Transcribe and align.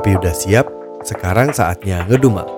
Kopi 0.00 0.16
udah 0.16 0.32
siap, 0.32 0.64
sekarang 1.04 1.52
saatnya 1.52 2.08
ngedumel. 2.08 2.48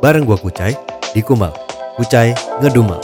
Bareng 0.00 0.24
gua 0.24 0.40
Kucai 0.40 0.72
di 1.12 1.20
Kumal. 1.20 1.52
Kucai 2.00 2.32
ngedumel. 2.64 2.96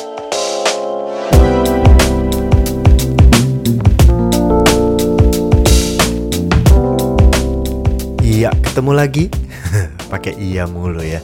Iya, 8.24 8.56
ketemu 8.64 8.92
lagi. 8.96 9.28
Pakai 10.08 10.32
iya 10.40 10.64
mulu 10.64 11.04
ya. 11.04 11.20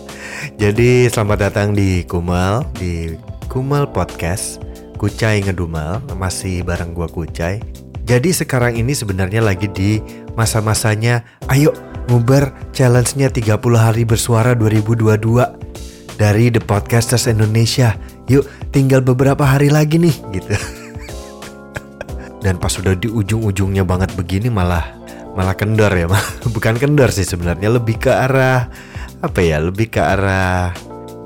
Jadi 0.60 1.08
selamat 1.08 1.48
datang 1.48 1.72
di 1.72 2.04
Kumal, 2.04 2.68
di 2.76 3.16
Kumal 3.48 3.88
Podcast. 3.88 4.60
Kucai 5.00 5.40
ngedumel, 5.40 6.04
masih 6.12 6.60
bareng 6.60 6.92
gua 6.92 7.08
Kucai. 7.08 7.64
Jadi 8.04 8.36
sekarang 8.36 8.76
ini 8.76 8.92
sebenarnya 8.92 9.40
lagi 9.40 9.64
di 9.72 9.96
masa-masanya 10.36 11.24
ayo 11.48 11.72
ngubar 12.08 12.54
challenge-nya 12.72 13.28
30 13.28 13.60
hari 13.76 14.02
bersuara 14.08 14.56
2022 14.56 16.16
dari 16.16 16.48
The 16.48 16.62
Podcasters 16.64 17.28
Indonesia. 17.28 17.96
Yuk, 18.30 18.46
tinggal 18.72 19.04
beberapa 19.04 19.42
hari 19.44 19.68
lagi 19.68 20.00
nih 20.00 20.14
gitu. 20.32 20.52
Dan 22.44 22.56
pas 22.56 22.72
sudah 22.72 22.96
di 22.96 23.10
ujung-ujungnya 23.10 23.84
banget 23.84 24.16
begini 24.16 24.48
malah 24.48 24.96
malah 25.36 25.52
kendor 25.54 25.92
ya, 25.92 26.08
bukan 26.56 26.80
kendor 26.80 27.12
sih 27.12 27.28
sebenarnya 27.28 27.68
lebih 27.68 28.00
ke 28.00 28.10
arah 28.10 28.72
apa 29.20 29.40
ya, 29.44 29.60
lebih 29.60 29.92
ke 29.92 30.00
arah 30.00 30.72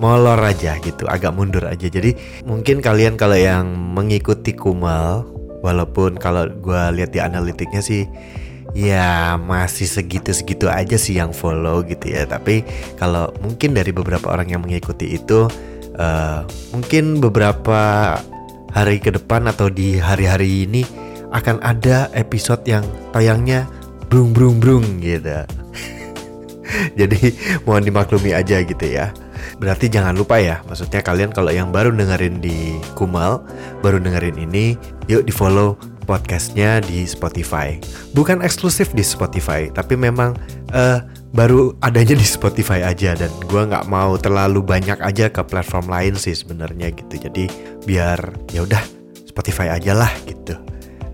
molor 0.03 0.43
aja 0.43 0.75
gitu, 0.83 1.07
agak 1.07 1.31
mundur 1.33 1.65
aja. 1.71 1.87
Jadi 1.87 2.43
mungkin 2.43 2.83
kalian 2.83 3.15
kalau 3.15 3.39
yang 3.39 3.71
mengikuti 3.71 4.53
Kumal, 4.53 5.25
walaupun 5.65 6.21
kalau 6.21 6.51
gue 6.51 6.83
lihat 7.01 7.17
di 7.17 7.25
analitiknya 7.25 7.81
sih 7.81 8.05
ya 8.75 9.39
masih 9.39 9.87
segitu-segitu 9.87 10.67
aja 10.67 10.99
sih 10.99 11.17
yang 11.17 11.31
follow 11.31 11.81
gitu 11.87 12.11
ya. 12.11 12.27
Tapi 12.27 12.67
kalau 12.99 13.31
mungkin 13.41 13.73
dari 13.73 13.95
beberapa 13.95 14.35
orang 14.35 14.51
yang 14.51 14.61
mengikuti 14.67 15.15
itu, 15.15 15.47
uh, 15.97 16.43
mungkin 16.75 17.23
beberapa 17.23 18.19
hari 18.75 18.99
ke 18.99 19.15
depan 19.15 19.47
atau 19.47 19.71
di 19.71 20.03
hari-hari 20.03 20.67
ini 20.67 20.83
akan 21.31 21.63
ada 21.63 22.11
episode 22.13 22.67
yang 22.67 22.83
tayangnya 23.15 23.71
brung 24.11 24.35
brung 24.35 24.59
brung 24.59 24.85
gitu. 24.99 25.47
Jadi 26.99 27.35
mohon 27.63 27.87
dimaklumi 27.87 28.35
aja 28.35 28.59
gitu 28.63 28.87
ya. 28.87 29.15
Berarti 29.55 29.87
jangan 29.87 30.19
lupa 30.19 30.43
ya, 30.43 30.67
maksudnya 30.67 30.99
kalian 30.99 31.31
kalau 31.31 31.55
yang 31.55 31.71
baru 31.71 31.95
dengerin 31.95 32.43
di 32.43 32.75
Kumal, 32.99 33.39
baru 33.87 34.03
dengerin 34.03 34.35
ini, 34.35 34.75
yuk 35.07 35.23
di 35.23 35.31
follow 35.31 35.79
podcastnya 36.05 36.85
di 36.85 37.09
Spotify. 37.09 37.81
Bukan 38.13 38.45
eksklusif 38.45 38.93
di 38.93 39.03
Spotify, 39.03 39.73
tapi 39.73 39.97
memang 39.97 40.37
uh, 40.71 41.01
baru 41.35 41.75
adanya 41.83 42.15
di 42.15 42.23
Spotify 42.23 42.87
aja 42.87 43.19
dan 43.19 43.33
gue 43.51 43.63
nggak 43.67 43.91
mau 43.91 44.15
terlalu 44.15 44.63
banyak 44.63 45.03
aja 45.03 45.27
ke 45.27 45.43
platform 45.43 45.91
lain 45.91 46.15
sih 46.15 46.37
sebenarnya 46.37 46.95
gitu. 46.95 47.19
Jadi 47.27 47.51
biar 47.89 48.21
ya 48.55 48.63
udah 48.63 48.83
Spotify 49.27 49.75
aja 49.75 49.99
lah 49.99 50.13
gitu. 50.31 50.55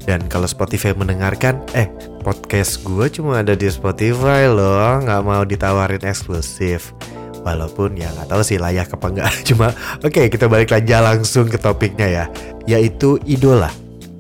Dan 0.04 0.26
kalau 0.28 0.48
Spotify 0.48 0.92
mendengarkan, 0.96 1.60
eh 1.76 1.88
podcast 2.20 2.82
gue 2.84 3.06
cuma 3.12 3.40
ada 3.40 3.56
di 3.56 3.68
Spotify 3.68 4.48
loh, 4.48 5.00
nggak 5.00 5.22
mau 5.24 5.44
ditawarin 5.44 6.04
eksklusif. 6.04 6.92
Walaupun 7.40 7.96
ya 7.96 8.12
nggak 8.12 8.28
tahu 8.28 8.42
sih 8.44 8.60
layak 8.60 8.92
apa 8.92 9.06
enggak. 9.08 9.32
Cuma 9.48 9.72
oke 10.04 10.12
okay, 10.12 10.26
kita 10.28 10.44
balik 10.44 10.76
aja 10.76 11.00
langsung 11.00 11.48
ke 11.48 11.56
topiknya 11.56 12.08
ya, 12.08 12.24
yaitu 12.68 13.16
idola, 13.24 13.72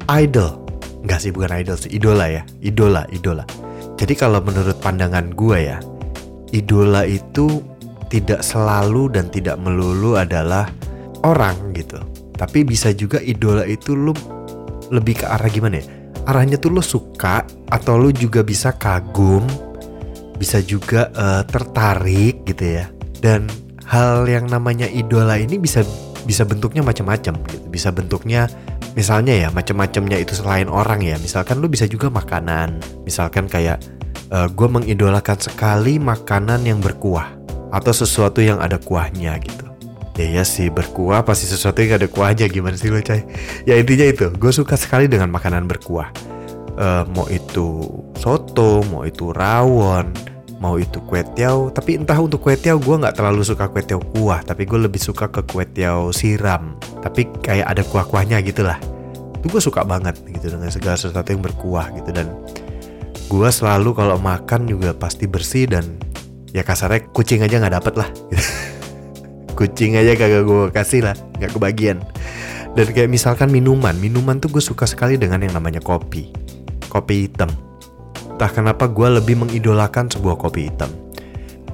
idol. 0.08 0.59
Enggak 1.00 1.18
sih 1.24 1.32
bukan 1.32 1.50
idol 1.56 1.76
sih, 1.80 1.90
idola 1.96 2.28
ya, 2.28 2.42
idola, 2.60 3.08
idola. 3.08 3.44
Jadi 3.96 4.12
kalau 4.16 4.40
menurut 4.44 4.76
pandangan 4.80 5.32
gue 5.32 5.58
ya, 5.60 5.78
idola 6.52 7.04
itu 7.08 7.64
tidak 8.10 8.42
selalu 8.42 9.08
dan 9.12 9.30
tidak 9.30 9.56
melulu 9.62 10.18
adalah 10.18 10.68
orang 11.24 11.72
gitu. 11.72 12.00
Tapi 12.36 12.64
bisa 12.64 12.92
juga 12.96 13.20
idola 13.20 13.64
itu 13.64 13.92
lu 13.92 14.12
lebih 14.90 15.22
ke 15.22 15.26
arah 15.28 15.48
gimana 15.48 15.80
ya? 15.80 15.86
Arahnya 16.28 16.60
tuh 16.60 16.72
lu 16.74 16.82
suka 16.84 17.46
atau 17.70 17.96
lu 17.96 18.12
juga 18.12 18.44
bisa 18.44 18.74
kagum, 18.76 19.44
bisa 20.36 20.60
juga 20.60 21.08
uh, 21.16 21.42
tertarik 21.46 22.44
gitu 22.44 22.80
ya. 22.80 22.88
Dan 23.20 23.48
hal 23.88 24.24
yang 24.28 24.48
namanya 24.48 24.88
idola 24.88 25.36
ini 25.36 25.56
bisa 25.56 25.84
bisa 26.24 26.44
bentuknya 26.44 26.84
macam-macam 26.84 27.36
gitu. 27.48 27.66
Bisa 27.68 27.88
bentuknya 27.92 28.48
misalnya 28.98 29.34
ya 29.36 29.48
macam-macamnya 29.50 30.18
itu 30.18 30.34
selain 30.34 30.66
orang 30.66 31.02
ya. 31.04 31.16
Misalkan 31.20 31.62
lu 31.62 31.70
bisa 31.70 31.86
juga 31.86 32.10
makanan. 32.10 32.80
Misalkan 33.06 33.46
kayak 33.46 33.82
uh, 34.34 34.48
gue 34.50 34.68
mengidolakan 34.68 35.38
sekali 35.38 35.98
makanan 35.98 36.64
yang 36.66 36.78
berkuah 36.82 37.30
atau 37.70 37.92
sesuatu 37.94 38.42
yang 38.42 38.58
ada 38.58 38.78
kuahnya 38.78 39.38
gitu. 39.42 39.66
Ya 40.18 40.42
ya 40.42 40.44
sih 40.44 40.68
berkuah 40.68 41.24
pasti 41.24 41.48
sesuatu 41.48 41.80
yang 41.80 41.96
ada 41.96 42.10
kuahnya 42.10 42.50
gimana 42.50 42.76
sih 42.76 42.92
lo 42.92 43.00
cai? 43.00 43.24
Ya 43.64 43.78
intinya 43.78 44.04
itu 44.04 44.26
gue 44.34 44.52
suka 44.52 44.76
sekali 44.76 45.08
dengan 45.08 45.32
makanan 45.32 45.64
berkuah. 45.64 46.12
Uh, 46.80 47.04
mau 47.12 47.28
itu 47.28 47.88
soto, 48.16 48.80
mau 48.88 49.04
itu 49.04 49.32
rawon, 49.36 50.12
mau 50.60 50.76
itu 50.76 51.00
kue 51.08 51.24
tiaw. 51.36 51.72
Tapi 51.72 52.04
entah 52.04 52.20
untuk 52.20 52.44
kue 52.44 52.52
tiaw 52.56 52.76
gue 52.76 52.96
nggak 53.00 53.16
terlalu 53.16 53.40
suka 53.44 53.72
kue 53.72 53.80
tiaw 53.80 54.00
kuah, 54.00 54.44
tapi 54.44 54.68
gue 54.68 54.76
lebih 54.76 55.00
suka 55.00 55.32
ke 55.32 55.40
kue 55.48 55.64
tiaw 55.64 56.12
siram. 56.12 56.76
Tapi 57.00 57.28
kayak 57.40 57.66
ada 57.66 57.82
kuah-kuahnya 57.84 58.40
gitulah. 58.44 58.76
Itu 59.40 59.48
gue 59.48 59.62
suka 59.62 59.84
banget 59.88 60.20
gitu 60.28 60.52
dengan 60.52 60.68
segala 60.68 60.96
sesuatu 61.00 61.32
yang 61.32 61.40
berkuah 61.40 61.88
gitu. 61.96 62.12
Dan 62.12 62.28
gue 63.30 63.48
selalu 63.48 63.96
kalau 63.96 64.16
makan 64.20 64.68
juga 64.68 64.92
pasti 64.92 65.24
bersih 65.24 65.70
dan 65.70 65.96
ya 66.52 66.60
kasarnya 66.66 67.08
kucing 67.14 67.40
aja 67.40 67.56
nggak 67.56 67.74
dapet 67.80 67.94
lah. 67.96 68.08
kucing 69.58 69.96
aja 69.96 70.16
kagak 70.16 70.44
gue 70.44 70.68
kasih 70.72 71.00
lah 71.08 71.16
nggak 71.40 71.52
kebagian. 71.56 72.04
Dan 72.76 72.86
kayak 72.94 73.10
misalkan 73.10 73.50
minuman 73.50 73.96
minuman 73.98 74.38
tuh 74.38 74.52
gue 74.52 74.62
suka 74.62 74.84
sekali 74.84 75.16
dengan 75.16 75.40
yang 75.40 75.56
namanya 75.56 75.80
kopi. 75.80 76.30
Kopi 76.92 77.26
hitam. 77.26 77.48
Entah 78.36 78.50
kenapa 78.52 78.88
gue 78.88 79.08
lebih 79.20 79.40
mengidolakan 79.40 80.08
sebuah 80.12 80.36
kopi 80.36 80.68
hitam. 80.68 80.92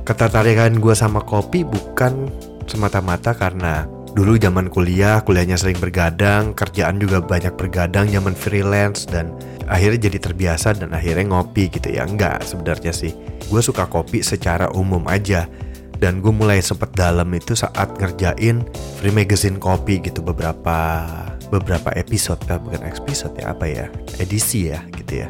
Ketertarikan 0.07 0.79
gue 0.79 0.95
sama 0.95 1.19
kopi 1.19 1.67
bukan 1.67 2.31
semata-mata 2.67 3.35
karena 3.35 3.87
dulu 4.17 4.41
zaman 4.41 4.73
kuliah 4.73 5.21
kuliahnya 5.21 5.61
sering 5.61 5.77
bergadang 5.77 6.57
kerjaan 6.57 6.97
juga 6.97 7.21
banyak 7.21 7.53
bergadang 7.53 8.09
zaman 8.09 8.33
freelance 8.33 9.05
dan 9.05 9.37
akhirnya 9.69 10.09
jadi 10.09 10.19
terbiasa 10.25 10.73
dan 10.73 10.97
akhirnya 10.97 11.37
ngopi 11.37 11.69
gitu 11.69 11.93
ya. 11.93 12.09
Enggak 12.09 12.41
sebenarnya 12.49 12.97
sih. 12.97 13.13
Gue 13.53 13.61
suka 13.61 13.85
kopi 13.85 14.25
secara 14.25 14.73
umum 14.73 15.05
aja. 15.05 15.45
Dan 15.97 16.21
gue 16.21 16.29
mulai 16.29 16.61
sempet 16.61 16.93
dalam 16.93 17.25
itu 17.33 17.57
saat 17.57 17.89
ngerjain 17.97 18.69
free 19.01 19.13
magazine 19.13 19.57
kopi 19.57 20.05
gitu 20.05 20.21
beberapa 20.21 21.09
beberapa 21.49 21.89
episode 21.97 22.37
kan 22.45 22.61
bukan 22.61 22.85
episode 22.85 23.33
ya 23.41 23.57
apa 23.57 23.65
ya 23.65 23.89
edisi 24.21 24.73
ya 24.73 24.81
gitu 24.93 25.25
ya. 25.25 25.29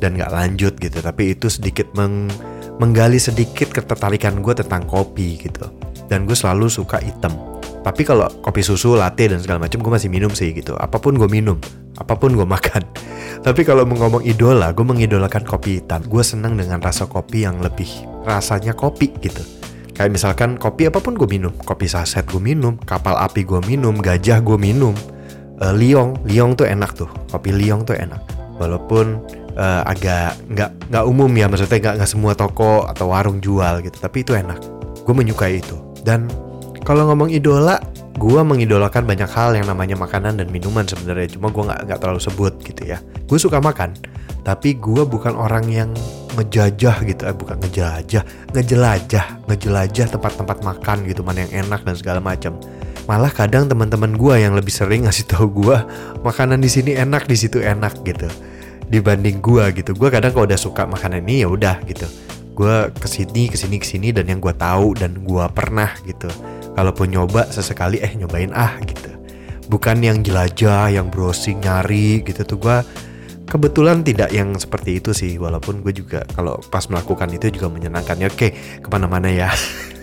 Dan 0.00 0.16
nggak 0.16 0.32
lanjut 0.32 0.76
gitu 0.80 1.04
tapi 1.04 1.36
itu 1.36 1.52
sedikit 1.52 1.84
meng, 1.96 2.32
menggali 2.80 3.20
sedikit 3.20 3.76
ketertarikan 3.76 4.40
gue 4.40 4.56
tentang 4.56 4.88
kopi 4.88 5.36
gitu. 5.36 5.68
Dan 6.08 6.24
gue 6.24 6.36
selalu 6.36 6.72
suka 6.72 7.00
hitam 7.04 7.53
tapi 7.84 8.02
kalau 8.08 8.26
kopi 8.40 8.64
susu 8.64 8.96
latte 8.96 9.28
dan 9.28 9.44
segala 9.44 9.68
macam 9.68 9.84
gue 9.84 9.92
masih 9.92 10.08
minum 10.08 10.32
sih 10.32 10.56
gitu. 10.56 10.72
Apa 10.74 10.96
pun 10.96 11.20
gue 11.20 11.28
minum 11.28 11.60
apa 11.98 12.18
pun 12.18 12.34
gue 12.34 12.46
makan. 12.46 12.82
Tapi 13.46 13.60
kalau 13.62 13.86
ngomong 13.86 14.24
idola 14.26 14.74
gue 14.74 14.82
mengidolakan 14.82 15.46
kopi 15.46 15.82
hitam. 15.82 16.02
Gue 16.06 16.26
senang 16.26 16.58
dengan 16.58 16.82
rasa 16.82 17.06
kopi 17.06 17.46
yang 17.46 17.62
lebih 17.62 17.86
rasanya 18.26 18.74
kopi 18.74 19.14
gitu. 19.22 19.42
Kayak 19.94 20.10
misalkan 20.10 20.58
kopi 20.58 20.90
apa 20.90 20.98
pun 20.98 21.14
gue 21.14 21.28
minum, 21.28 21.54
kopi 21.54 21.86
saset 21.86 22.26
gue 22.26 22.42
minum, 22.42 22.74
kapal 22.82 23.14
api 23.14 23.46
gue 23.46 23.62
minum, 23.62 23.94
gajah 23.94 24.42
gue 24.42 24.58
minum, 24.58 24.90
uh, 25.62 25.70
liong, 25.70 26.18
liong 26.26 26.58
tuh 26.58 26.66
enak 26.66 26.98
tuh, 26.98 27.06
kopi 27.30 27.54
liong 27.54 27.86
tuh 27.86 27.94
enak. 27.94 28.18
Walaupun 28.58 29.22
uh, 29.54 29.86
agak 29.86 30.34
nggak 30.50 30.90
nggak 30.90 31.04
umum 31.06 31.30
ya, 31.30 31.46
maksudnya 31.46 31.78
nggak 31.78 31.94
nggak 32.02 32.10
semua 32.10 32.34
toko 32.34 32.90
atau 32.90 33.14
warung 33.14 33.38
jual 33.38 33.86
gitu, 33.86 33.94
tapi 34.02 34.26
itu 34.26 34.34
enak. 34.34 34.58
Gue 35.06 35.14
menyukai 35.14 35.62
itu. 35.62 35.78
Dan 36.02 36.26
kalau 36.84 37.08
ngomong 37.08 37.32
idola, 37.32 37.80
gue 38.20 38.40
mengidolakan 38.44 39.08
banyak 39.08 39.26
hal 39.32 39.56
yang 39.56 39.64
namanya 39.64 39.96
makanan 39.96 40.36
dan 40.36 40.52
minuman 40.52 40.84
sebenarnya, 40.84 41.32
cuma 41.32 41.48
gue 41.48 41.64
nggak 41.64 41.80
nggak 41.88 41.98
terlalu 41.98 42.20
sebut 42.20 42.52
gitu 42.60 42.84
ya. 42.84 43.00
Gue 43.24 43.40
suka 43.40 43.56
makan, 43.56 43.96
tapi 44.44 44.76
gue 44.76 45.02
bukan 45.08 45.32
orang 45.32 45.64
yang 45.72 45.90
ngejajah 46.36 47.00
gitu. 47.08 47.24
Eh 47.24 47.32
bukan 47.32 47.56
ngejajah 47.64 48.52
ngejelajah 48.52 49.48
ngejelajah 49.48 50.06
tempat-tempat 50.12 50.60
makan 50.60 51.08
gitu 51.08 51.24
mana 51.24 51.48
yang 51.48 51.64
enak 51.64 51.88
dan 51.88 51.96
segala 51.96 52.20
macam. 52.20 52.60
Malah 53.08 53.32
kadang 53.32 53.64
teman-teman 53.64 54.12
gue 54.20 54.44
yang 54.44 54.52
lebih 54.52 54.72
sering 54.72 55.08
ngasih 55.08 55.24
tahu 55.24 55.64
gue 55.64 55.76
makanan 56.20 56.60
di 56.60 56.68
sini 56.68 56.92
enak 57.00 57.24
di 57.24 57.36
situ 57.36 57.64
enak 57.64 58.04
gitu 58.04 58.28
dibanding 58.92 59.40
gue 59.40 59.64
gitu. 59.72 59.96
Gue 59.96 60.12
kadang 60.12 60.36
kalau 60.36 60.44
udah 60.44 60.60
suka 60.60 60.84
makanan 60.84 61.24
ini 61.24 61.44
ya 61.44 61.48
udah 61.48 61.80
gitu. 61.88 62.04
Gue 62.52 62.92
ke 62.92 63.08
sini 63.08 63.48
ke 63.48 63.56
sini 63.56 63.80
ke 63.80 63.86
sini 63.88 64.12
dan 64.12 64.28
yang 64.28 64.36
gue 64.36 64.52
tahu 64.52 65.00
dan 65.00 65.24
gue 65.24 65.44
pernah 65.56 65.88
gitu 66.04 66.28
kalaupun 66.74 67.14
nyoba 67.14 67.48
sesekali 67.48 68.02
eh 68.02 68.12
nyobain 68.18 68.50
ah 68.52 68.76
gitu. 68.82 69.10
Bukan 69.70 70.04
yang 70.04 70.20
jelajah 70.20 70.92
yang 70.92 71.08
browsing 71.08 71.62
nyari 71.62 72.20
gitu 72.26 72.44
tuh. 72.44 72.58
Gue 72.60 72.78
kebetulan 73.48 74.04
tidak 74.04 74.34
yang 74.34 74.52
seperti 74.58 75.00
itu 75.00 75.16
sih. 75.16 75.40
Walaupun 75.40 75.80
gue 75.80 75.94
juga 75.94 76.26
kalau 76.34 76.60
pas 76.68 76.84
melakukan 76.90 77.30
itu 77.32 77.48
juga 77.54 77.72
menyenangkan 77.72 78.20
ya 78.20 78.28
oke 78.28 78.48
ke 78.84 78.88
mana-mana 78.90 79.30
ya. 79.30 79.48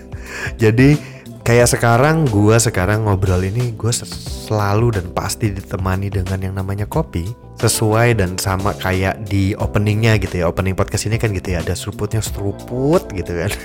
Jadi 0.61 0.97
kayak 1.45 1.69
sekarang 1.69 2.25
gue 2.25 2.57
sekarang 2.57 3.05
ngobrol 3.05 3.43
ini 3.45 3.75
gue 3.75 3.91
selalu 3.93 4.97
dan 4.97 5.05
pasti 5.13 5.53
ditemani 5.53 6.09
dengan 6.09 6.39
yang 6.41 6.55
namanya 6.57 6.89
kopi. 6.89 7.29
Sesuai 7.61 8.17
dan 8.17 8.41
sama 8.41 8.73
kayak 8.73 9.29
di 9.29 9.53
openingnya 9.53 10.17
gitu 10.17 10.41
ya. 10.41 10.49
Opening 10.49 10.73
podcast 10.73 11.05
ini 11.05 11.21
kan 11.21 11.29
gitu 11.29 11.53
ya 11.53 11.61
ada 11.61 11.77
seruputnya 11.77 12.23
seruput 12.23 13.05
gitu 13.13 13.35
kan. 13.35 13.51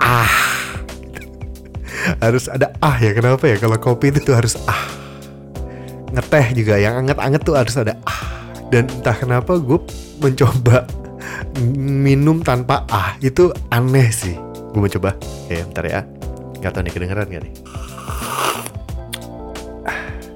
Ah 0.00 0.32
harus 2.20 2.52
ada 2.52 2.76
ah 2.84 3.00
ya 3.00 3.16
kenapa 3.16 3.48
ya? 3.48 3.56
Kalau 3.56 3.80
kopi 3.80 4.12
itu 4.12 4.30
harus 4.36 4.60
ah. 4.68 4.84
Ngeteh 6.12 6.52
juga 6.52 6.76
yang 6.76 7.00
anget-anget 7.04 7.40
tuh 7.42 7.56
harus 7.56 7.74
ada 7.80 7.96
ah. 8.04 8.20
Dan 8.68 8.86
entah 8.86 9.16
kenapa 9.16 9.56
gue 9.56 9.80
mencoba 10.20 10.84
minum 11.80 12.44
tanpa 12.44 12.84
ah. 12.92 13.16
Itu 13.24 13.50
aneh 13.72 14.12
sih. 14.12 14.36
Gue 14.70 14.80
mau 14.84 14.92
coba 14.92 15.16
oke 15.16 15.56
bentar 15.72 15.84
ya. 15.88 16.00
Nggak 16.60 16.70
tahu 16.76 16.82
nih 16.84 16.92
kedengeran 16.92 17.26
gak 17.26 17.42
nih? 17.42 17.54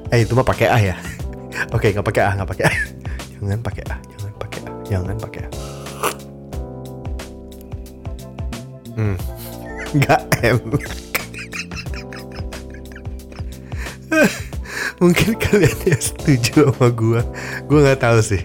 Eh 0.08 0.24
itu 0.24 0.32
mah 0.32 0.46
pakai 0.46 0.66
ah 0.72 0.80
ya? 0.80 0.96
Oke 1.76 1.92
nggak 1.92 2.06
pakai 2.06 2.22
ah 2.24 2.32
nggak 2.40 2.48
pakai 2.48 2.64
ah. 2.64 2.76
Jangan 3.44 3.60
pakai 3.60 3.82
ah 3.92 3.98
jangan 4.08 4.32
pakai 4.40 4.60
ah 4.64 4.74
jangan 4.88 5.16
pakai 5.20 5.40
ah. 5.44 5.52
Hmm. 8.94 9.16
Nggak 9.94 10.20
enak 10.42 11.03
mungkin 15.02 15.34
kalian 15.44 15.78
ya 15.86 15.98
setuju 15.98 16.70
sama 16.70 16.88
gue 16.92 17.20
gue 17.66 17.78
nggak 17.78 18.00
tahu 18.02 18.18
sih. 18.22 18.42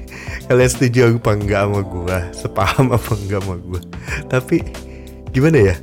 Kalian 0.50 0.69
setuju 0.69 1.00
apa 1.13 1.31
enggak 1.38 1.62
sama 1.66 1.81
gue 1.86 2.18
sepaham 2.34 2.88
apa 2.94 3.12
enggak 3.13 3.42
sama 3.46 3.56
gue 3.62 3.81
tapi 4.30 4.57
gimana 5.30 5.74
ya? 5.74 5.75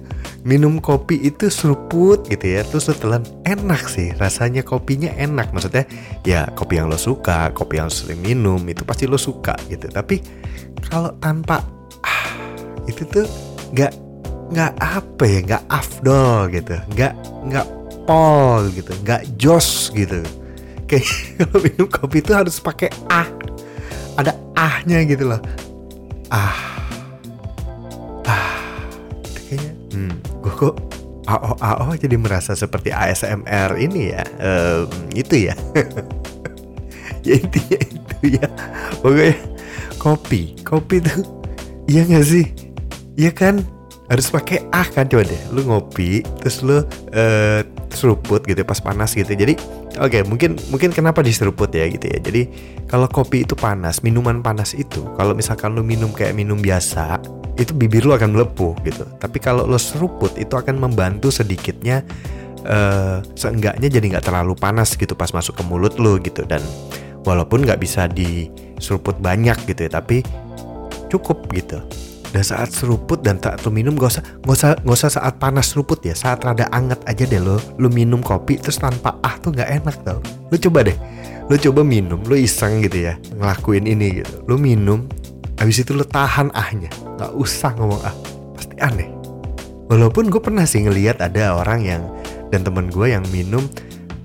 Minum 0.47 0.79
kopi 0.79 1.19
itu 1.27 1.51
seruput 1.51 2.23
gitu 2.31 2.47
ya. 2.47 2.63
Terus 2.63 2.87
setelan 2.87 3.27
enak 3.43 3.83
sih. 3.91 4.15
Rasanya 4.15 4.63
kopinya 4.63 5.11
enak. 5.19 5.51
Maksudnya 5.51 5.83
ya 6.23 6.47
kopi 6.55 6.79
yang 6.79 6.87
lo 6.87 6.95
suka 6.95 7.51
kopi 7.51 7.83
yang 7.83 7.91
sering 7.91 8.23
minum 8.23 8.63
itu 8.71 8.87
pasti 8.87 9.11
lo 9.11 9.19
suka 9.19 9.59
gitu. 9.67 9.91
Tapi 9.91 10.23
kalau 10.87 11.11
tanpa 11.19 11.67
ah, 12.07 12.31
itu 12.87 13.03
tuh 13.11 13.27
nggak 13.75 13.91
nggak 14.55 14.73
apa 14.79 15.25
ya? 15.27 15.39
Nggak 15.43 15.65
afdol 15.67 16.39
gitu. 16.55 16.75
Nggak 16.95 17.13
nggak 17.51 17.67
pol 18.07 18.71
gitu. 18.71 18.95
Nggak 19.03 19.27
jos 19.35 19.91
gitu 19.99 20.23
kayak 20.87 21.07
kalau 21.39 21.59
minum 21.63 21.89
kopi 21.91 22.23
itu 22.23 22.33
harus 22.33 22.57
pakai 22.63 22.91
ah 23.11 23.27
ada 24.17 24.33
ahnya 24.57 25.03
gitu 25.05 25.29
loh. 25.29 25.43
Ah 26.33 26.57
ah 28.27 28.59
kayaknya 29.47 29.73
hmm 29.95 30.15
gue 30.43 30.53
kok 30.55 30.75
AO 31.27 31.59
AO 31.59 31.91
jadi 31.99 32.15
merasa 32.15 32.55
seperti 32.55 32.95
ASMR 32.95 33.75
ini 33.83 34.15
ya? 34.15 34.25
Um, 34.39 34.89
itu 35.13 35.51
ya. 35.51 35.55
Ya 37.27 37.43
intinya 37.43 37.79
itu 37.83 38.39
ya. 38.39 38.47
Pokoknya 39.03 39.35
kopi 39.99 40.55
kopi 40.63 41.03
tuh 41.03 41.27
iya 41.91 42.07
gak 42.07 42.23
sih? 42.23 42.55
Iya 43.19 43.35
kan? 43.35 43.67
Harus 44.07 44.31
pakai 44.31 44.63
ah 44.71 44.87
kan 44.87 45.11
coba 45.11 45.27
deh. 45.27 45.43
Lu 45.51 45.67
ngopi 45.67 46.23
terus 46.39 46.63
lu 46.63 46.79
uh, 46.79 47.61
seruput 47.91 48.47
gitu 48.47 48.63
pas 48.63 48.79
panas 48.79 49.11
gitu. 49.11 49.27
Jadi 49.27 49.59
oke 49.97 50.09
okay, 50.13 50.23
mungkin 50.23 50.61
mungkin 50.69 50.93
kenapa 50.93 51.21
diseruput 51.25 51.73
ya 51.73 51.89
gitu 51.89 52.07
ya. 52.07 52.19
Jadi 52.21 52.43
kalau 52.87 53.09
kopi 53.09 53.45
itu 53.45 53.59
panas 53.59 54.01
minuman 54.01 54.41
panas 54.41 54.73
itu 54.77 55.03
kalau 55.17 55.33
misalkan 55.33 55.75
lu 55.75 55.83
minum 55.83 56.13
kayak 56.13 56.37
minum 56.37 56.61
biasa 56.61 57.21
itu 57.57 57.73
bibir 57.73 58.05
lu 58.05 58.13
akan 58.13 58.37
melepuh 58.37 58.77
gitu. 58.85 59.05
Tapi 59.19 59.39
kalau 59.41 59.65
lu 59.65 59.81
seruput 59.81 60.37
itu 60.37 60.53
akan 60.55 60.77
membantu 60.77 61.33
sedikitnya 61.33 62.05
uh, 62.69 63.25
seenggaknya 63.35 63.89
jadi 63.89 64.17
nggak 64.17 64.29
terlalu 64.29 64.53
panas 64.55 64.95
gitu 64.95 65.17
pas 65.17 65.33
masuk 65.33 65.57
ke 65.57 65.63
mulut 65.65 65.97
lu 65.97 66.21
gitu. 66.21 66.45
Dan 66.45 66.61
walaupun 67.27 67.67
nggak 67.67 67.83
bisa 67.83 68.07
diseruput 68.07 69.19
banyak 69.19 69.59
gitu 69.67 69.91
ya 69.91 69.99
tapi 69.99 70.23
cukup 71.11 71.51
gitu 71.51 71.83
dan 72.35 72.43
saat 72.43 72.75
seruput 72.75 73.23
dan 73.23 73.39
tak 73.39 73.63
lu 73.63 73.71
minum 73.71 73.95
gak 73.95 74.19
usah 74.19 74.25
gak 74.43 74.55
usah 74.55 74.71
gak 74.83 74.97
usah 74.97 75.11
saat 75.11 75.35
panas 75.39 75.73
seruput 75.73 76.03
ya. 76.03 76.15
Saat 76.17 76.43
rada 76.43 76.67
anget 76.75 76.99
aja 77.07 77.25
deh 77.25 77.41
lo. 77.41 77.57
Lu 77.79 77.87
minum 77.89 78.21
kopi 78.21 78.59
terus 78.59 78.83
tanpa 78.83 79.17
ah 79.23 79.39
tuh 79.39 79.55
nggak 79.55 79.71
enak 79.83 79.97
tau. 80.03 80.19
Lu 80.51 80.57
coba 80.59 80.87
deh. 80.87 80.97
Lu 81.47 81.55
coba 81.55 81.87
minum 81.87 82.19
lu 82.27 82.35
iseng 82.35 82.83
gitu 82.83 83.07
ya 83.07 83.15
ngelakuin 83.39 83.87
ini 83.87 84.23
gitu. 84.23 84.43
Lu 84.51 84.59
minum 84.59 85.07
habis 85.57 85.81
itu 85.81 85.95
lu 85.95 86.03
tahan 86.03 86.51
ahnya. 86.53 86.91
Nggak 87.17 87.33
usah 87.39 87.71
ngomong 87.79 88.01
ah 88.03 88.15
pasti 88.59 88.77
aneh. 88.83 89.09
Walaupun 89.87 90.27
gue 90.27 90.43
pernah 90.43 90.67
sih 90.67 90.83
ngeliat 90.83 91.23
ada 91.23 91.55
orang 91.55 91.87
yang 91.87 92.03
dan 92.51 92.67
temen 92.67 92.91
gue 92.91 93.07
yang 93.15 93.23
minum 93.31 93.71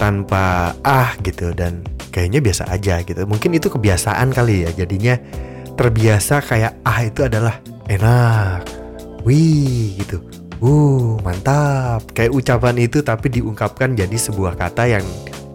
tanpa 0.01 0.73
ah 0.81 1.13
gitu. 1.21 1.53
Dan 1.53 1.85
kayaknya 2.09 2.41
biasa 2.41 2.65
aja 2.67 3.05
gitu. 3.05 3.23
Mungkin 3.29 3.53
itu 3.53 3.69
kebiasaan 3.69 4.33
kali 4.33 4.65
ya. 4.65 4.73
Jadinya 4.73 5.21
terbiasa 5.77 6.41
kayak 6.43 6.81
ah 6.81 6.99
itu 7.05 7.21
adalah 7.23 7.61
enak. 7.91 8.63
Wih 9.27 9.99
gitu. 9.99 10.23
Uh 10.63 11.19
mantap. 11.21 12.07
Kayak 12.15 12.31
ucapan 12.37 12.75
itu 12.79 13.03
tapi 13.03 13.27
diungkapkan 13.27 13.93
jadi 13.93 14.13
sebuah 14.15 14.55
kata 14.55 14.87
yang 14.87 15.05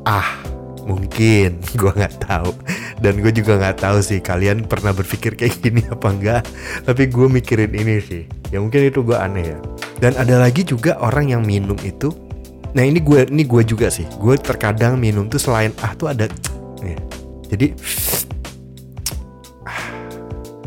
ah 0.04 0.44
mungkin. 0.84 1.58
Gue 1.80 1.92
nggak 1.96 2.28
tahu. 2.28 2.52
Dan 2.96 3.20
gue 3.20 3.28
juga 3.28 3.60
nggak 3.60 3.84
tahu 3.84 4.00
sih 4.00 4.24
kalian 4.24 4.64
pernah 4.64 4.88
berpikir 4.88 5.36
kayak 5.36 5.60
gini 5.60 5.84
apa 5.84 6.08
enggak 6.08 6.42
tapi 6.88 7.12
gue 7.12 7.28
mikirin 7.28 7.68
ini 7.76 8.00
sih. 8.00 8.24
Ya 8.48 8.56
mungkin 8.56 8.88
itu 8.88 9.04
gue 9.04 9.12
aneh 9.12 9.52
ya. 9.52 9.58
Dan 10.00 10.16
ada 10.16 10.40
lagi 10.40 10.64
juga 10.64 10.96
orang 11.04 11.28
yang 11.28 11.44
minum 11.44 11.76
itu. 11.84 12.08
Nah 12.72 12.80
ini 12.80 13.04
gue 13.04 13.28
ini 13.28 13.44
gue 13.44 13.62
juga 13.68 13.92
sih. 13.92 14.08
Gue 14.16 14.40
terkadang 14.40 14.96
minum 14.96 15.28
tuh 15.28 15.36
selain 15.36 15.76
ah 15.84 15.92
tuh 15.92 16.08
ada 16.08 16.24
ya. 16.80 16.96
jadi 17.52 17.76
ah, 19.68 19.84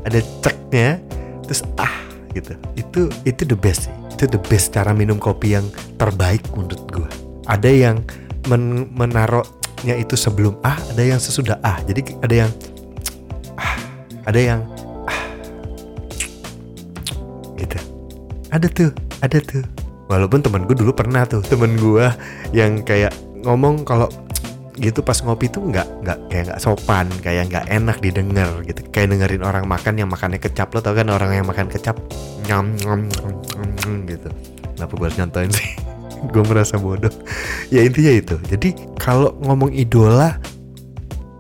ada 0.05 0.19
ceknya 0.45 1.08
terus 1.49 1.65
ah 1.81 1.89
gitu. 2.37 2.53
Itu 2.77 3.09
itu 3.25 3.41
the 3.49 3.57
best 3.57 3.89
sih. 3.89 3.93
Itu 4.13 4.29
the 4.29 4.37
best 4.45 4.69
cara 4.77 4.93
minum 4.93 5.17
kopi 5.17 5.57
yang 5.57 5.65
terbaik 5.97 6.45
menurut 6.53 6.85
gue 6.93 7.09
ada 7.49 7.65
yang 7.65 7.97
men 8.45 8.85
menaruhnya 8.93 9.97
itu 9.97 10.13
sebelum 10.13 10.53
ah 10.61 10.77
ada 10.93 11.01
yang 11.01 11.17
sesudah 11.17 11.57
ah 11.65 11.81
jadi 11.89 12.05
ada 12.21 12.35
yang 12.45 12.51
ah 13.57 13.75
ada 14.29 14.39
yang 14.39 14.61
ah 15.09 15.21
gitu. 17.57 17.77
Ada 18.53 18.67
tuh 18.69 18.89
ada 19.25 19.37
tuh. 19.41 19.65
Walaupun 20.09 20.41
temen 20.41 20.65
gue 20.65 20.77
dulu 20.77 20.93
pernah 20.93 21.25
tuh 21.25 21.41
temen 21.45 21.73
gue 21.77 22.05
yang 22.53 22.81
kayak 22.85 23.13
ngomong 23.41 23.85
kalau 23.85 24.09
gitu 24.79 25.03
pas 25.03 25.19
ngopi 25.19 25.51
tuh 25.51 25.67
nggak 25.67 25.87
nggak 26.07 26.17
kayak 26.31 26.43
nggak 26.49 26.59
sopan 26.63 27.05
kayak 27.19 27.51
nggak 27.51 27.65
enak 27.67 27.97
didengar 27.99 28.49
gitu. 28.63 28.81
Kayak 28.89 29.13
dengerin 29.15 29.43
orang 29.43 29.67
makan 29.67 29.93
yang 29.99 30.09
makannya 30.09 30.39
kecap. 30.39 30.71
Lo 30.71 30.79
tau 30.79 30.95
kan 30.95 31.11
orang 31.11 31.35
yang 31.35 31.45
makan 31.45 31.67
kecap? 31.67 31.99
Nyam 32.47 32.73
nyam, 32.79 33.05
nyam, 33.11 33.31
nyam, 33.35 33.67
nyam 33.75 33.93
gitu. 34.07 34.29
Kenapa 34.79 34.91
gue 34.95 35.05
harus 35.05 35.19
nyontoin 35.19 35.51
sih? 35.51 35.69
Gue 36.35 36.43
merasa 36.43 36.75
bodoh. 36.75 37.11
Ya 37.71 37.79
intinya 37.79 38.11
itu. 38.11 38.35
Jadi 38.51 38.75
kalau 38.99 39.39
ngomong 39.39 39.71
idola 39.71 40.35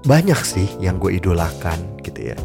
banyak 0.07 0.39
sih 0.39 0.67
yang 0.79 0.95
gue 1.03 1.19
idolakan 1.19 1.99
gitu 1.99 2.31
ya. 2.31 2.37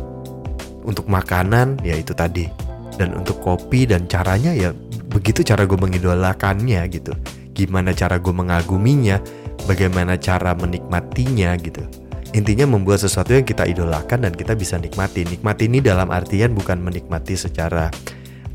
Untuk 0.82 1.06
makanan 1.06 1.78
ya 1.86 1.94
itu 1.94 2.10
tadi. 2.10 2.50
Dan 2.94 3.14
untuk 3.14 3.38
kopi 3.38 3.86
dan 3.86 4.10
caranya 4.10 4.50
ya 4.50 4.74
begitu 5.10 5.46
cara 5.46 5.62
gue 5.62 5.78
mengidolakannya 5.78 6.82
gitu. 6.90 7.14
Gimana 7.54 7.94
cara 7.94 8.18
gue 8.18 8.34
mengaguminya 8.34 9.22
bagaimana 9.64 10.16
cara 10.20 10.52
menikmatinya 10.56 11.56
gitu. 11.60 11.84
Intinya 12.34 12.66
membuat 12.66 12.98
sesuatu 12.98 13.30
yang 13.30 13.46
kita 13.46 13.62
idolakan 13.64 14.26
dan 14.26 14.32
kita 14.34 14.58
bisa 14.58 14.74
nikmati. 14.74 15.22
Nikmati 15.22 15.70
ini 15.70 15.78
dalam 15.78 16.10
artian 16.10 16.50
bukan 16.50 16.82
menikmati 16.82 17.38
secara 17.38 17.88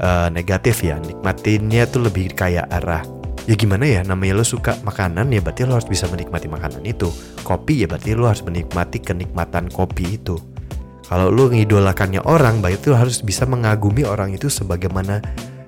uh, 0.04 0.28
negatif 0.28 0.84
ya. 0.84 1.00
Nikmatinya 1.00 1.88
tuh 1.88 2.12
lebih 2.12 2.36
kayak 2.36 2.68
arah 2.68 3.20
ya 3.50 3.58
gimana 3.58 3.82
ya 3.82 4.06
namanya 4.06 4.38
lo 4.38 4.46
suka 4.46 4.78
makanan 4.86 5.34
ya 5.34 5.42
berarti 5.42 5.66
lo 5.66 5.74
harus 5.74 5.90
bisa 5.90 6.06
menikmati 6.06 6.46
makanan 6.46 6.86
itu 6.86 7.10
kopi 7.42 7.82
ya 7.82 7.90
berarti 7.90 8.14
lo 8.14 8.30
harus 8.30 8.46
menikmati 8.46 9.02
kenikmatan 9.02 9.74
kopi 9.74 10.22
itu 10.22 10.38
kalau 11.10 11.34
lo 11.34 11.50
ngidolakannya 11.50 12.22
orang 12.30 12.62
berarti 12.62 12.94
lo 12.94 13.02
harus 13.02 13.26
bisa 13.26 13.50
mengagumi 13.50 14.06
orang 14.06 14.38
itu 14.38 14.54
sebagaimana 14.54 15.18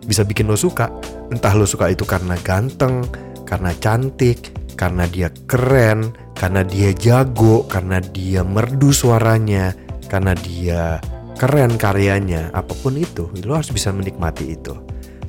bisa 0.05 0.21
bikin 0.21 0.45
lo 0.45 0.53
suka 0.53 0.93
entah 1.33 1.57
lo 1.57 1.65
suka 1.65 1.89
itu 1.89 2.05
karena 2.05 2.37
ganteng 2.45 3.01
karena 3.49 3.73
cantik 3.81 4.53
karena 4.75 5.07
dia 5.07 5.29
keren, 5.47 6.15
karena 6.35 6.61
dia 6.65 6.91
jago, 6.95 7.65
karena 7.69 8.01
dia 8.01 8.41
merdu 8.41 8.89
suaranya, 8.91 9.75
karena 10.11 10.33
dia 10.35 10.97
keren 11.39 11.79
karyanya, 11.79 12.53
apa 12.53 12.73
pun 12.77 12.97
itu, 12.97 13.29
lo 13.45 13.57
harus 13.57 13.73
bisa 13.73 13.89
menikmati 13.89 14.53
itu. 14.53 14.77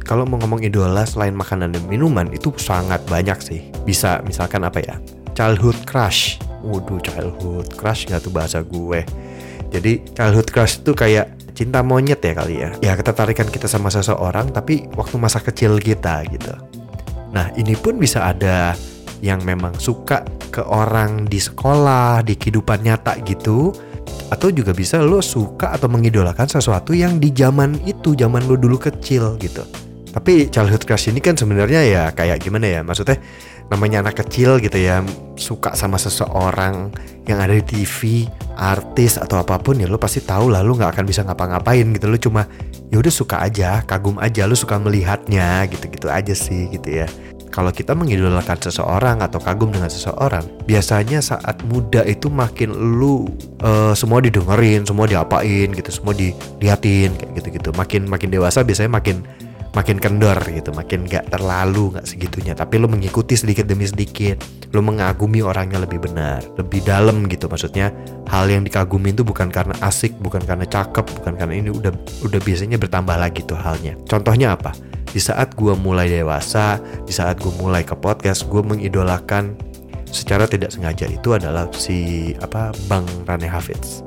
Kalau 0.03 0.27
mau 0.27 0.37
ngomong 0.43 0.61
idola 0.67 1.07
selain 1.07 1.33
makanan 1.33 1.73
dan 1.73 1.85
minuman 1.87 2.27
itu 2.35 2.51
sangat 2.59 3.01
banyak 3.07 3.39
sih. 3.39 3.61
Bisa 3.87 4.19
misalkan 4.27 4.67
apa 4.67 4.83
ya? 4.83 4.99
Childhood 5.33 5.87
crush. 5.87 6.43
Waduh, 6.67 6.99
childhood 7.01 7.71
crush 7.79 8.11
nggak 8.11 8.21
tuh 8.27 8.35
bahasa 8.35 8.61
gue. 8.67 9.07
Jadi 9.73 10.05
childhood 10.13 10.51
crush 10.51 10.83
itu 10.83 10.93
kayak 10.93 11.33
cinta 11.55 11.81
monyet 11.81 12.19
ya 12.19 12.35
kali 12.35 12.55
ya. 12.61 12.71
Ya 12.83 12.93
ketertarikan 12.99 13.47
kita 13.49 13.71
sama 13.71 13.89
seseorang 13.89 14.51
tapi 14.51 14.91
waktu 14.99 15.17
masa 15.17 15.39
kecil 15.39 15.79
kita 15.79 16.27
gitu. 16.29 16.53
Nah 17.33 17.49
ini 17.57 17.73
pun 17.79 17.97
bisa 17.97 18.27
ada 18.29 18.77
yang 19.23 19.41
memang 19.47 19.73
suka 19.79 20.27
ke 20.51 20.61
orang 20.67 21.25
di 21.31 21.39
sekolah, 21.39 22.27
di 22.27 22.35
kehidupan 22.37 22.83
nyata 22.83 23.17
gitu. 23.23 23.73
Atau 24.29 24.51
juga 24.51 24.75
bisa 24.75 24.99
lo 24.99 25.23
suka 25.23 25.73
atau 25.73 25.87
mengidolakan 25.87 26.51
sesuatu 26.51 26.93
yang 26.93 27.23
di 27.23 27.31
zaman 27.31 27.79
itu, 27.87 28.19
zaman 28.19 28.45
lo 28.51 28.59
dulu 28.59 28.77
kecil 28.77 29.39
gitu. 29.39 29.63
Tapi 30.13 30.53
childhood 30.53 30.85
crush 30.85 31.09
ini 31.09 31.25
kan 31.25 31.41
sebenarnya 31.41 31.81
ya 31.89 32.03
kayak 32.13 32.45
gimana 32.45 32.69
ya? 32.69 32.81
Maksudnya 32.85 33.17
namanya 33.73 34.05
anak 34.05 34.21
kecil 34.21 34.61
gitu 34.61 34.77
ya 34.77 35.01
suka 35.41 35.73
sama 35.73 35.97
seseorang 35.97 36.93
yang 37.25 37.41
ada 37.41 37.57
di 37.57 37.65
TV, 37.65 38.29
artis 38.61 39.17
atau 39.17 39.41
apa 39.41 39.57
pun 39.57 39.81
ya 39.81 39.89
lo 39.89 39.97
pasti 39.97 40.21
tahu 40.21 40.53
lah 40.53 40.61
lo 40.61 40.77
nggak 40.77 40.93
akan 40.93 41.05
bisa 41.09 41.25
ngapa-ngapain 41.25 41.89
gitu 41.97 42.07
lo 42.13 42.21
cuma 42.21 42.45
ya 42.93 43.01
udah 43.01 43.09
suka 43.09 43.41
aja, 43.41 43.81
kagum 43.89 44.21
aja 44.21 44.45
lo 44.45 44.53
suka 44.53 44.77
melihatnya 44.77 45.65
gitu-gitu 45.73 46.13
aja 46.13 46.37
sih 46.37 46.69
gitu 46.69 46.93
ya. 46.93 47.09
Kalau 47.53 47.69
kita 47.69 47.93
mengidolakan 47.93 48.57
seseorang 48.57 49.21
atau 49.21 49.37
kagum 49.37 49.69
dengan 49.69 49.93
seseorang, 49.93 50.41
biasanya 50.65 51.21
saat 51.21 51.61
muda 51.69 52.01
itu 52.09 52.33
makin 52.33 52.73
lu 52.73 53.29
uh, 53.61 53.93
semua 53.93 54.25
didengerin, 54.25 54.89
semua 54.89 55.05
diapain 55.05 55.69
gitu, 55.69 55.91
semua 55.93 56.17
diliatin 56.17 57.13
kayak 57.13 57.31
gitu-gitu. 57.37 57.77
Makin 57.77 58.09
makin 58.09 58.33
dewasa 58.33 58.65
biasanya 58.65 58.97
makin 58.97 59.21
makin 59.73 59.97
kendor 60.01 60.37
gitu, 60.49 60.73
makin 60.73 61.05
gak 61.09 61.29
terlalu 61.33 61.97
gak 61.97 62.09
segitunya. 62.09 62.57
Tapi 62.57 62.81
lo 62.81 62.89
mengikuti 62.89 63.37
sedikit 63.37 63.69
demi 63.69 63.89
sedikit, 63.89 64.41
lo 64.73 64.81
mengagumi 64.81 65.45
orangnya 65.45 65.81
lebih 65.81 66.09
benar, 66.09 66.45
lebih 66.57 66.85
dalam 66.85 67.29
gitu. 67.29 67.49
Maksudnya 67.49 67.93
hal 68.29 68.49
yang 68.49 68.65
dikagumi 68.65 69.13
itu 69.13 69.25
bukan 69.25 69.53
karena 69.53 69.77
asik, 69.85 70.17
bukan 70.21 70.41
karena 70.45 70.65
cakep, 70.65 71.05
bukan 71.21 71.37
karena 71.37 71.55
ini 71.57 71.69
udah 71.69 71.93
udah 72.25 72.41
biasanya 72.41 72.81
bertambah 72.81 73.17
lagi 73.17 73.45
tuh 73.45 73.61
halnya. 73.61 73.97
Contohnya 74.09 74.57
apa? 74.57 74.73
Di 75.13 75.21
saat 75.21 75.53
gue 75.53 75.77
mulai 75.77 76.09
dewasa, 76.09 76.81
di 77.05 77.13
saat 77.13 77.37
gue 77.37 77.53
mulai 77.61 77.85
ke 77.85 77.93
podcast, 77.93 78.49
gue 78.49 78.65
mengidolakan 78.65 79.53
secara 80.09 80.49
tidak 80.49 80.73
sengaja 80.73 81.09
itu 81.09 81.37
adalah 81.37 81.69
si 81.77 82.33
apa 82.41 82.73
Bang 82.89 83.05
Rane 83.29 83.45
Hafiz. 83.45 84.01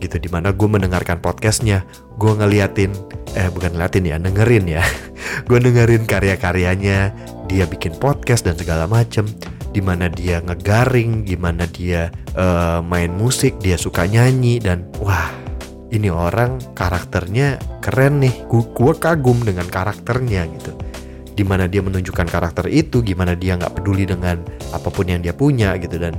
Gitu 0.00 0.16
di 0.16 0.28
mana 0.32 0.50
gue 0.50 0.68
mendengarkan 0.68 1.20
podcastnya 1.20 1.84
gue 2.16 2.32
ngeliatin 2.32 2.92
eh 3.32 3.48
bukan 3.48 3.76
ngeliatin 3.76 4.04
ya 4.08 4.16
dengerin 4.20 4.66
ya. 4.68 4.84
Gue 5.48 5.56
dengerin 5.56 6.04
karya-karyanya 6.04 7.16
dia 7.48 7.64
bikin 7.64 7.96
podcast 7.96 8.44
dan 8.44 8.52
segala 8.60 8.84
macem. 8.84 9.24
Di 9.72 9.80
mana 9.80 10.12
dia 10.12 10.44
ngegaring 10.44 11.24
gimana 11.24 11.64
dia 11.64 12.12
uh, 12.36 12.84
main 12.84 13.08
musik 13.16 13.56
dia 13.64 13.80
suka 13.80 14.04
nyanyi 14.04 14.60
dan 14.60 14.84
wah 15.00 15.41
ini 15.92 16.08
orang 16.08 16.58
karakternya 16.72 17.60
keren 17.84 18.24
nih 18.24 18.48
gue 18.48 18.92
kagum 18.96 19.38
dengan 19.44 19.68
karakternya 19.68 20.48
gitu 20.58 20.72
di 21.32 21.44
mana 21.44 21.64
dia 21.64 21.80
menunjukkan 21.80 22.28
karakter 22.28 22.68
itu 22.68 23.00
gimana 23.00 23.32
dia 23.32 23.56
nggak 23.56 23.80
peduli 23.80 24.04
dengan 24.04 24.40
apa 24.72 24.88
pun 24.92 25.08
yang 25.08 25.24
dia 25.24 25.32
punya 25.32 25.76
gitu 25.80 25.96
dan 25.96 26.12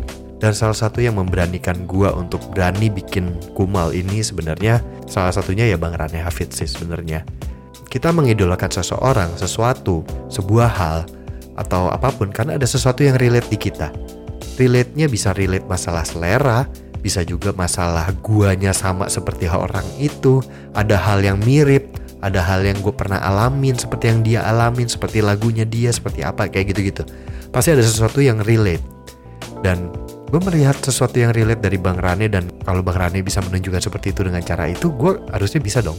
dan 0.43 0.51
salah 0.51 0.75
satu 0.75 0.99
yang 0.99 1.15
memberanikan 1.15 1.87
gua 1.87 2.11
untuk 2.11 2.43
berani 2.51 2.91
bikin 2.91 3.31
kumal 3.55 3.95
ini 3.95 4.19
sebenarnya 4.19 4.83
salah 5.07 5.31
satunya 5.31 5.63
ya 5.71 5.79
Bang 5.79 5.95
Rane 5.95 6.19
Hafid 6.19 6.51
sih 6.51 6.67
sebenarnya. 6.67 7.23
Kita 7.87 8.11
mengidolakan 8.11 8.67
seseorang, 8.67 9.31
sesuatu, 9.39 10.03
sebuah 10.27 10.67
hal 10.67 10.99
atau 11.55 11.87
apa 11.87 12.11
pun 12.11 12.27
karena 12.27 12.59
ada 12.59 12.67
sesuatu 12.67 13.07
yang 13.07 13.15
relate 13.15 13.47
di 13.47 13.55
kita. 13.55 13.93
Relate-nya 14.59 15.07
bisa 15.07 15.31
relate 15.31 15.63
masalah 15.63 16.03
selera, 16.03 16.67
bisa 17.03 17.19
juga 17.27 17.51
masalah 17.51 18.07
guanya 18.23 18.71
sama 18.71 19.11
seperti 19.11 19.51
orang 19.51 19.83
itu, 19.99 20.39
ada 20.71 20.95
hal 20.95 21.19
yang 21.19 21.35
mirip, 21.43 21.91
ada 22.23 22.39
hal 22.39 22.63
yang 22.63 22.79
gue 22.79 22.95
pernah 22.95 23.19
alamin 23.19 23.75
seperti 23.75 24.07
yang 24.07 24.19
dia 24.23 24.39
alamin, 24.47 24.87
seperti 24.87 25.19
lagunya 25.19 25.67
dia, 25.67 25.91
seperti 25.91 26.23
apa 26.23 26.47
kayak 26.47 26.71
gitu-gitu. 26.71 27.03
Pasti 27.51 27.75
ada 27.75 27.83
sesuatu 27.83 28.23
yang 28.23 28.39
relate. 28.39 28.81
Dan 29.59 29.91
gue 30.33 30.41
melihat 30.49 30.73
sesuatu 30.81 31.21
yang 31.21 31.29
relate 31.29 31.61
dari 31.61 31.77
Bang 31.77 32.01
Rane 32.01 32.25
dan 32.25 32.49
kalau 32.65 32.81
Bang 32.81 32.97
Rane 32.97 33.21
bisa 33.21 33.37
menunjukkan 33.45 33.85
seperti 33.85 34.17
itu 34.17 34.25
dengan 34.25 34.41
cara 34.41 34.65
itu 34.65 34.89
gue 34.89 35.21
harusnya 35.29 35.61
bisa 35.61 35.77
dong 35.85 35.93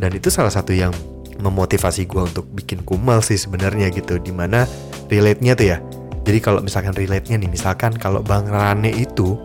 dan 0.00 0.08
itu 0.16 0.32
salah 0.32 0.48
satu 0.48 0.72
yang 0.72 0.88
memotivasi 1.36 2.08
gue 2.08 2.22
untuk 2.32 2.48
bikin 2.56 2.80
kumal 2.80 3.20
sih 3.20 3.36
sebenarnya 3.36 3.92
gitu 3.92 4.16
di 4.16 4.32
mana 4.32 4.64
relate-nya 5.12 5.52
tuh 5.52 5.66
ya 5.68 5.78
jadi 6.24 6.40
kalau 6.40 6.64
misalkan 6.64 6.96
relate-nya 6.96 7.36
nih 7.36 7.50
misalkan 7.52 7.92
kalau 8.00 8.24
Bang 8.24 8.48
Rane 8.48 8.88
itu 8.88 9.36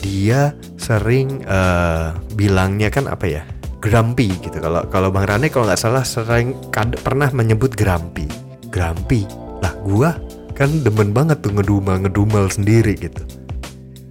dia 0.00 0.54
sering 0.78 1.42
uh, 1.46 2.14
bilangnya 2.38 2.88
kan 2.88 3.10
apa 3.10 3.26
ya 3.26 3.42
grumpy 3.78 4.34
gitu 4.42 4.58
kalau 4.58 4.82
kalau 4.90 5.08
Bang 5.14 5.26
Rane 5.26 5.50
kalau 5.50 5.70
nggak 5.70 5.78
salah 5.78 6.02
sering 6.02 6.54
kad, 6.74 6.94
pernah 7.02 7.30
menyebut 7.30 7.74
grumpy 7.78 8.26
grumpy 8.70 9.26
lah 9.62 9.74
gue 9.86 10.10
kan 10.54 10.70
demen 10.82 11.14
banget 11.14 11.38
tuh 11.42 11.54
ngedumel 11.54 12.02
ngedumel 12.02 12.50
sendiri 12.50 12.98
gitu 12.98 13.22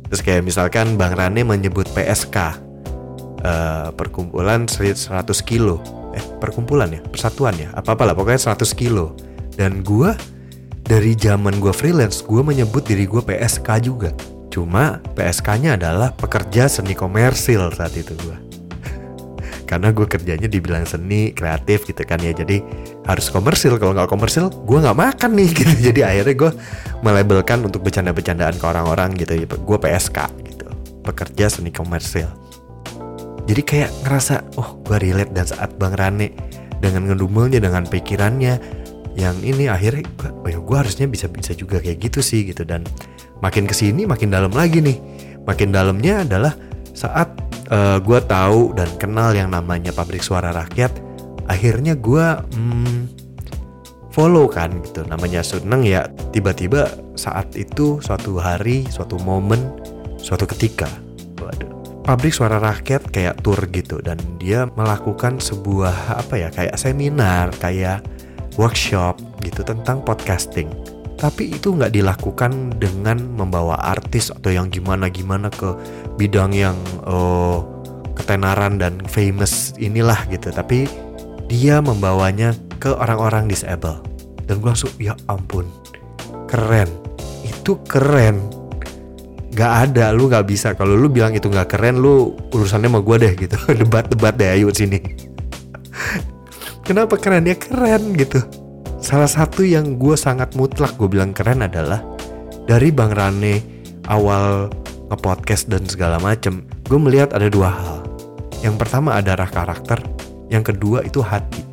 Terus 0.08 0.22
kayak 0.24 0.44
misalkan 0.48 0.96
Bang 0.96 1.14
Rane 1.20 1.44
menyebut 1.44 1.88
PSK 1.92 2.38
uh, 2.40 2.52
eh, 3.44 3.88
perkumpulan 3.92 4.66
100 4.68 5.04
kilo. 5.44 5.84
Eh 6.16 6.24
perkumpulan 6.40 6.88
ya, 6.90 7.04
persatuan 7.04 7.56
ya, 7.60 7.70
apa-apa 7.76 8.08
lah 8.08 8.16
pokoknya 8.16 8.56
100 8.56 8.72
kilo. 8.74 9.14
Dan 9.60 9.84
gue 9.84 10.16
dari 10.88 11.12
zaman 11.20 11.60
gue 11.60 11.76
freelance, 11.76 12.24
gue 12.24 12.40
menyebut 12.40 12.88
diri 12.88 13.04
gue 13.04 13.20
PSK 13.20 13.68
juga. 13.84 14.16
Cuma 14.58 14.98
PSK-nya 15.14 15.78
adalah 15.78 16.18
pekerja 16.18 16.66
seni 16.66 16.98
komersil 16.98 17.70
saat 17.78 17.94
itu 17.94 18.18
gue 18.18 18.38
karena 19.70 19.94
gue 19.94 20.10
kerjanya 20.10 20.50
dibilang 20.50 20.82
seni 20.82 21.30
kreatif 21.30 21.86
gitu 21.86 22.02
kan 22.02 22.18
ya. 22.18 22.34
Jadi 22.34 22.66
harus 23.06 23.30
komersil. 23.30 23.78
Kalau 23.78 23.94
nggak 23.94 24.10
komersil 24.10 24.50
gue 24.50 24.78
nggak 24.82 24.98
makan 24.98 25.38
nih 25.38 25.50
gitu. 25.62 25.94
Jadi 25.94 26.02
akhirnya 26.02 26.34
gue 26.34 26.52
melabelkan 27.06 27.70
untuk 27.70 27.86
bercanda-bercandaan 27.86 28.58
ke 28.58 28.66
orang-orang 28.66 29.14
gitu. 29.14 29.38
Gue 29.46 29.78
PSK 29.78 30.26
gitu. 30.50 30.66
Pekerja 31.06 31.54
seni 31.54 31.70
komersil. 31.70 32.26
Jadi 33.46 33.62
kayak 33.62 33.94
ngerasa 34.10 34.58
oh 34.58 34.82
gue 34.82 34.98
relate 34.98 35.38
dan 35.38 35.46
saat 35.46 35.70
bang 35.78 35.94
Rane 35.94 36.34
dengan 36.82 37.14
ngedumelnya 37.14 37.62
dengan 37.62 37.86
pikirannya. 37.86 38.58
Yang 39.14 39.38
ini 39.46 39.70
akhirnya 39.70 40.02
gue, 40.02 40.30
oh 40.34 40.50
ya 40.50 40.58
gue 40.58 40.78
harusnya 40.82 41.06
bisa 41.06 41.30
bisa 41.30 41.54
juga 41.54 41.78
kayak 41.78 42.10
gitu 42.10 42.26
sih 42.26 42.50
gitu. 42.50 42.66
Dan 42.66 42.90
makin 43.40 43.70
ke 43.70 43.76
sini 43.76 44.04
makin 44.04 44.34
dalam 44.34 44.52
lagi 44.54 44.82
nih. 44.82 44.98
Makin 45.48 45.72
dalamnya 45.72 46.28
adalah 46.28 46.54
saat 46.92 47.32
uh, 47.72 48.02
gue 48.04 48.20
tahu 48.28 48.76
dan 48.76 48.90
kenal 49.00 49.32
yang 49.32 49.54
namanya 49.54 49.96
pabrik 49.96 50.20
suara 50.20 50.52
rakyat 50.52 50.92
akhirnya 51.48 51.96
gue 51.96 52.26
hmm, 52.58 52.98
follow 54.12 54.52
kan 54.52 54.76
gitu. 54.84 55.08
Namanya 55.08 55.46
seneng 55.46 55.88
ya 55.88 56.10
tiba-tiba 56.36 56.92
saat 57.16 57.54
itu 57.56 58.04
suatu 58.04 58.42
hari 58.42 58.84
suatu 58.92 59.16
momen 59.24 59.62
suatu 60.20 60.44
ketika 60.50 60.90
waduh 61.40 61.70
pabrik 62.04 62.36
suara 62.36 62.60
rakyat 62.60 63.08
kayak 63.14 63.40
tour 63.40 63.60
gitu. 63.72 64.04
Dan 64.04 64.20
dia 64.42 64.68
melakukan 64.76 65.40
sebuah 65.40 66.20
apa 66.20 66.36
ya 66.36 66.50
kayak 66.52 66.76
seminar 66.76 67.56
kayak 67.64 68.04
workshop 68.60 69.22
gitu 69.46 69.64
tentang 69.64 70.02
podcasting 70.04 70.68
tapi 71.18 71.50
itu 71.50 71.74
nggak 71.74 71.98
dilakukan 71.98 72.78
dengan 72.78 73.18
membawa 73.34 73.82
artis 73.82 74.30
atau 74.30 74.54
yang 74.54 74.70
gimana-gimana 74.70 75.50
ke 75.50 75.74
bidang 76.22 76.54
yang 76.54 76.78
uh, 77.10 77.66
ketenaran 78.14 78.78
dan 78.78 79.02
famous 79.10 79.74
inilah 79.82 80.18
gitu. 80.30 80.54
Tapi 80.54 80.86
dia 81.50 81.82
membawanya 81.82 82.54
ke 82.78 82.94
orang-orang 82.94 83.50
disable. 83.50 83.98
Dan 84.46 84.62
gue 84.62 84.70
langsung 84.70 84.94
ya 85.02 85.18
ampun 85.26 85.66
keren. 86.46 86.88
Itu 87.42 87.82
keren. 87.90 88.38
Gak 89.58 89.90
ada 89.90 90.14
lu 90.14 90.30
gak 90.30 90.46
bisa. 90.46 90.78
Kalau 90.78 90.94
lu 90.94 91.10
bilang 91.10 91.34
itu 91.34 91.50
gak 91.50 91.74
keren 91.74 91.98
lu 91.98 92.38
urusannya 92.54 92.94
sama 92.94 93.02
gue 93.02 93.16
deh 93.26 93.34
gitu. 93.34 93.58
Debat-debat 93.82 94.38
deh 94.38 94.54
ayo 94.54 94.70
sini. 94.70 95.02
Kenapa 96.86 97.18
keren? 97.18 97.50
Ya 97.50 97.58
keren 97.58 98.14
gitu 98.14 98.67
Salah 99.08 99.32
satu 99.32 99.64
yang 99.64 99.96
gue 99.96 100.20
sangat 100.20 100.52
mutlak 100.60 101.00
gue 101.00 101.08
bilang 101.08 101.32
keren 101.32 101.64
adalah 101.64 102.04
dari 102.68 102.92
Bang 102.92 103.16
Rane 103.16 103.64
awal 104.12 104.68
ngepodcast 105.08 105.72
dan 105.72 105.88
segala 105.88 106.20
macem, 106.20 106.68
gue 106.92 107.00
melihat 107.00 107.32
ada 107.32 107.48
dua 107.48 107.72
hal. 107.72 108.04
Yang 108.60 108.84
pertama 108.84 109.16
ada 109.16 109.40
arah 109.40 109.48
karakter, 109.48 110.04
yang 110.52 110.60
kedua 110.60 111.08
itu 111.08 111.24
hati. 111.24 111.64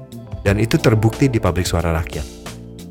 Dan 0.46 0.62
itu 0.62 0.78
terbukti 0.78 1.26
di 1.26 1.42
pabrik 1.42 1.66
suara 1.66 1.90
rakyat. 1.90 2.22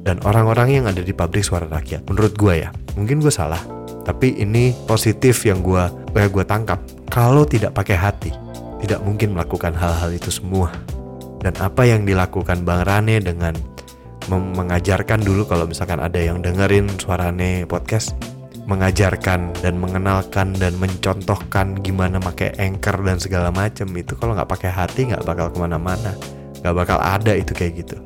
Dan 0.03 0.19
orang-orang 0.27 0.75
yang 0.75 0.85
ada 0.91 1.00
di 1.00 1.15
pabrik 1.15 1.47
suara 1.47 1.63
rakyat, 1.63 2.03
menurut 2.03 2.35
gue 2.35 2.67
ya, 2.67 2.69
mungkin 3.00 3.23
gue 3.23 3.31
salah. 3.31 3.63
Tapi 4.03 4.43
ini 4.43 4.75
positif 4.83 5.47
yang 5.47 5.63
gue, 5.63 5.88
yang 6.19 6.27
gue 6.35 6.43
tangkap. 6.43 6.83
Kalau 7.07 7.47
tidak 7.47 7.79
pakai 7.79 7.95
hati, 7.95 8.35
tidak 8.83 9.00
mungkin 9.07 9.39
melakukan 9.39 9.71
hal-hal 9.71 10.12
itu 10.12 10.27
semua. 10.27 10.67
Dan 11.39 11.55
apa 11.63 11.88
yang 11.88 12.03
dilakukan 12.03 12.67
Bang 12.67 12.83
Rane 12.83 13.23
dengan 13.23 13.55
mengajarkan 14.30 15.20
dulu 15.20 15.44
kalau 15.48 15.68
misalkan 15.68 16.00
ada 16.00 16.20
yang 16.20 16.39
dengerin 16.39 16.88
suarane 17.00 17.68
podcast. 17.68 18.15
Mengajarkan 18.63 19.51
dan 19.60 19.75
mengenalkan 19.75 20.56
dan 20.56 20.80
mencontohkan 20.80 21.84
gimana 21.84 22.15
pakai 22.24 22.56
anchor 22.56 22.96
dan 23.03 23.20
segala 23.20 23.51
macam 23.51 23.92
itu 23.92 24.15
kalau 24.15 24.39
nggak 24.39 24.48
pakai 24.48 24.72
hati 24.72 25.12
nggak 25.12 25.27
bakal 25.27 25.51
ke 25.51 25.58
mana-mana. 25.60 26.15
Nggak 26.63 26.75
bakal 26.75 26.98
ada 27.03 27.36
itu 27.36 27.51
kayak 27.51 27.84
gitu. 27.84 28.00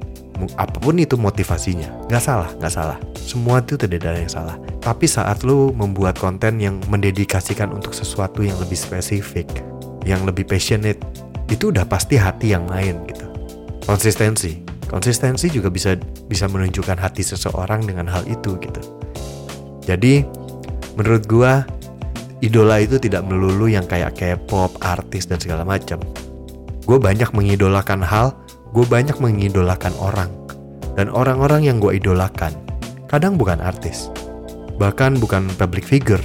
Apa 0.57 0.81
pun 0.81 0.97
itu 0.97 1.13
motivasinya. 1.13 2.09
Nggak 2.09 2.23
salah 2.25 2.49
nggak 2.57 2.73
salah. 2.73 2.97
Semua 3.13 3.61
itu 3.61 3.77
tidak 3.77 4.01
ada 4.01 4.17
yang 4.17 4.33
salah. 4.33 4.57
Tapi 4.81 5.05
saat 5.05 5.45
lu 5.45 5.69
membuat 5.77 6.17
konten 6.17 6.57
yang 6.57 6.81
mendedikasikan 6.89 7.69
untuk 7.69 7.93
sesuatu 7.93 8.41
yang 8.41 8.57
lebih 8.57 8.81
spesifik 8.81 9.45
yang 10.07 10.23
lebih 10.23 10.47
passionate 10.47 10.97
itu 11.51 11.69
udah 11.69 11.83
pasti 11.83 12.15
hati 12.15 12.55
yang 12.55 12.63
main 12.65 13.03
gitu. 13.11 13.27
Konsistensi 13.83 14.63
konsistensi 14.87 15.51
juga 15.51 15.67
bisa 15.71 15.95
bisa 16.27 16.47
menunjukkan 16.47 16.97
hati 16.99 17.23
seseorang 17.23 17.83
dengan 17.83 18.07
hal 18.07 18.23
itu 18.27 18.55
gitu 18.59 18.81
jadi 19.83 20.23
menurut 20.95 21.23
gua 21.29 21.63
idola 22.41 22.77
itu 22.81 23.01
tidak 23.01 23.25
melulu 23.25 23.65
yang 23.65 23.85
kayak 23.85 24.13
K-pop, 24.17 24.77
artis 24.81 25.25
dan 25.25 25.41
segala 25.41 25.65
macam. 25.65 26.01
Gue 26.85 26.97
banyak 27.01 27.33
mengidolakan 27.33 27.99
hal, 28.05 28.33
gue 28.71 28.85
banyak 28.85 29.17
mengidolakan 29.17 29.93
orang. 29.99 30.29
Dan 30.97 31.13
orang-orang 31.13 31.69
yang 31.69 31.77
gue 31.77 31.93
idolakan, 31.93 32.53
kadang 33.05 33.37
bukan 33.37 33.61
artis, 33.61 34.09
bahkan 34.81 35.13
bukan 35.17 35.45
public 35.61 35.85
figure. 35.85 36.21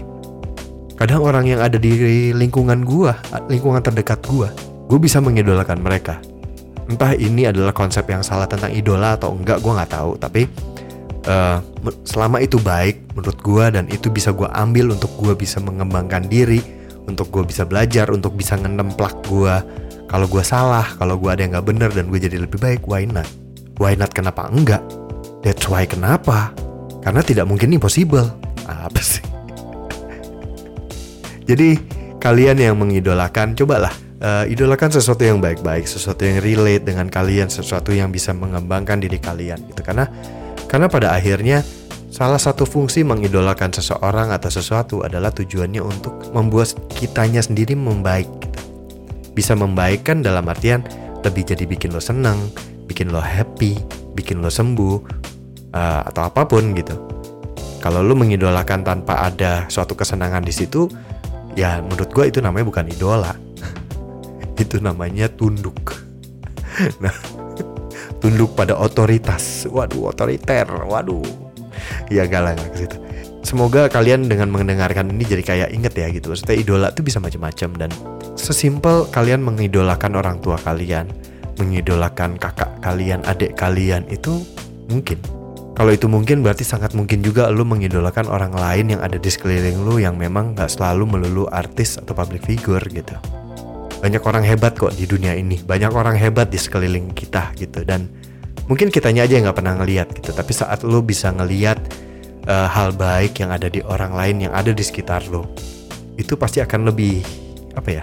Kadang 0.97 1.25
orang 1.25 1.51
yang 1.51 1.61
ada 1.61 1.77
di 1.77 2.31
lingkungan 2.33 2.87
gue, 2.87 3.13
lingkungan 3.53 3.85
terdekat 3.85 4.23
gue, 4.25 4.49
gue 4.89 4.99
bisa 5.01 5.21
mengidolakan 5.21 5.83
mereka. 5.83 6.23
Entah 6.91 7.15
ini 7.15 7.47
adalah 7.47 7.71
konsep 7.71 8.07
yang 8.11 8.27
salah 8.27 8.51
tentang 8.51 8.75
idola 8.75 9.15
atau 9.15 9.35
enggak, 9.35 9.63
gue 9.63 9.73
nggak 9.73 9.93
tahu. 9.93 10.11
Tapi 10.19 10.43
uh, 11.27 11.59
selama 12.03 12.43
itu 12.43 12.59
baik 12.59 13.15
menurut 13.15 13.39
gue 13.39 13.65
dan 13.71 13.85
itu 13.91 14.11
bisa 14.11 14.35
gue 14.35 14.49
ambil 14.51 14.95
untuk 14.95 15.11
gue 15.19 15.35
bisa 15.39 15.63
mengembangkan 15.63 16.27
diri 16.27 16.63
untuk 17.07 17.31
gue 17.35 17.43
bisa 17.47 17.67
belajar 17.67 18.11
untuk 18.15 18.35
bisa 18.39 18.55
ngenemplak 18.59 19.27
gue 19.27 19.55
kalau 20.07 20.27
gue 20.29 20.45
salah 20.45 20.87
kalau 20.99 21.19
gue 21.19 21.31
ada 21.31 21.43
yang 21.43 21.59
nggak 21.59 21.67
bener 21.67 21.91
dan 21.91 22.07
gue 22.11 22.19
jadi 22.21 22.37
lebih 22.43 22.59
baik 22.59 22.87
why 22.87 23.07
not? 23.07 23.27
Why 23.81 23.97
not 23.99 24.13
kenapa 24.15 24.47
enggak? 24.51 24.83
That's 25.43 25.67
why 25.67 25.89
kenapa? 25.89 26.55
Karena 27.03 27.19
tidak 27.25 27.51
mungkin 27.51 27.75
impossible. 27.75 28.31
Apa 28.63 29.01
sih? 29.03 29.25
Jadi 31.51 31.75
kalian 32.23 32.63
yang 32.63 32.79
mengidolakan 32.79 33.59
cobalah 33.59 33.91
uh, 34.23 34.45
idolakan 34.47 34.95
sesuatu 34.95 35.27
yang 35.27 35.43
baik-baik 35.43 35.85
sesuatu 35.85 36.23
yang 36.23 36.41
relate 36.41 36.87
dengan 36.87 37.11
kalian 37.11 37.51
sesuatu 37.51 37.91
yang 37.93 38.09
bisa 38.15 38.31
mengembangkan 38.33 39.03
diri 39.03 39.19
kalian 39.19 39.61
gitu 39.69 39.83
karena 39.83 40.09
karena 40.71 40.89
pada 40.89 41.13
akhirnya 41.13 41.61
salah 42.13 42.37
satu 42.37 42.69
fungsi 42.69 43.05
mengidolakan 43.05 43.73
seseorang 43.73 44.37
atau 44.37 44.53
sesuatu 44.53 45.01
adalah 45.01 45.33
tujuannya 45.33 45.81
untuk 45.81 46.29
membuat 46.37 46.77
kitanya 46.93 47.41
sendiri 47.41 47.73
membaik. 47.73 48.29
Gitu. 48.29 48.61
Bisa 49.33 49.57
membaikkan 49.57 50.21
dalam 50.21 50.45
artian 50.45 50.85
lebih 51.25 51.49
jadi 51.49 51.65
bikin 51.65 51.97
lo 51.97 52.05
senang, 52.05 52.37
bikin 52.85 53.09
lo 53.09 53.21
happy, 53.25 53.81
bikin 54.13 54.45
lo 54.45 54.53
sembuh, 54.53 54.97
uh, 55.73 56.01
atau 56.13 56.29
apa 56.29 56.45
pun 56.45 56.77
gitu. 56.77 57.01
Kalau 57.81 58.05
lo 58.05 58.13
mengidolakan 58.13 58.85
tanpa 58.85 59.33
ada 59.33 59.67
suatu 59.73 59.97
kesenangan 59.97 60.45
di 60.45 60.53
situ, 60.53 60.87
ya 61.57 61.81
menurut 61.81 62.13
gue 62.13 62.25
itu 62.29 62.39
namanya 62.45 62.69
bukan 62.69 62.87
idola. 62.93 63.52
Itu 64.63 64.79
namanya 64.79 65.27
tunduk. 65.27 65.99
nah, 67.03 67.13
tunduk 68.23 68.55
pada 68.55 68.79
otoritas. 68.79 69.67
Waduh, 69.67 70.15
otoriter. 70.15 70.67
Waduh. 70.67 71.27
Ya 72.09 72.25
galang 72.31 72.57
ke 72.73 72.87
situ. 72.87 72.97
Semoga 73.43 73.91
kalian 73.91 74.31
dengan 74.31 74.55
mendengarkan 74.55 75.11
ini 75.11 75.27
jadi 75.27 75.43
kayak 75.43 75.69
inget 75.75 75.95
ya 75.99 76.07
gitu. 76.15 76.31
Maksudnya 76.31 76.57
idola 76.57 76.89
tuh 76.95 77.03
bisa 77.03 77.19
macam-macam 77.19 77.71
dan 77.75 77.91
sesimpel 78.39 79.11
kalian 79.11 79.43
mengidolakan 79.43 80.15
orang 80.15 80.39
tua 80.39 80.55
kalian, 80.63 81.11
mengidolakan 81.59 82.39
kakak 82.39 82.71
kalian, 82.79 83.19
adik 83.27 83.59
kalian 83.59 84.07
itu 84.09 84.47
mungkin. 84.87 85.19
Kalau 85.75 85.91
itu 85.91 86.07
mungkin 86.07 86.45
berarti 86.45 86.63
sangat 86.63 86.95
mungkin 86.95 87.25
juga 87.25 87.51
lu 87.51 87.67
mengidolakan 87.67 88.31
orang 88.31 88.55
lain 88.55 88.93
yang 88.95 89.01
ada 89.03 89.17
di 89.17 89.27
sekeliling 89.33 89.83
lu 89.83 89.99
yang 89.99 90.21
memang 90.21 90.53
gak 90.53 90.69
selalu 90.69 91.17
melulu 91.17 91.49
artis 91.49 91.97
atau 91.97 92.13
public 92.13 92.45
figure 92.45 92.85
gitu 92.93 93.17
banyak 94.03 94.23
orang 94.27 94.43
hebat 94.43 94.75
kok 94.75 94.93
di 94.99 95.07
dunia 95.07 95.39
ini. 95.39 95.63
Banyak 95.63 95.95
orang 95.95 96.19
hebat 96.19 96.51
di 96.51 96.59
sekeliling 96.59 97.15
kita 97.15 97.55
gitu. 97.55 97.87
Dan 97.87 98.11
mungkin 98.67 98.91
kitanya 98.91 99.23
aja 99.23 99.39
nggak 99.39 99.57
pernah 99.57 99.79
ngeliat 99.79 100.11
gitu. 100.19 100.35
Tapi 100.35 100.51
saat 100.51 100.83
lo 100.83 100.99
bisa 101.07 101.31
ngeliat 101.31 101.79
uh, 102.49 102.69
hal 102.71 102.95
baik 102.95 103.39
yang 103.43 103.51
ada 103.55 103.71
di 103.71 103.83
orang 103.85 104.15
lain 104.15 104.49
yang 104.49 104.53
ada 104.55 104.75
di 104.75 104.83
sekitar 104.83 105.27
lo 105.31 105.47
itu 106.19 106.35
pasti 106.35 106.61
akan 106.63 106.91
lebih 106.91 107.23
apa 107.79 108.03